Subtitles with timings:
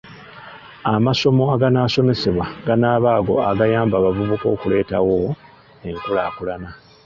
[0.93, 5.17] Amasomo aganaasomesebwa ganaaba ago agayamba abavubuka okuleetawo
[5.89, 6.69] enkulaakulana.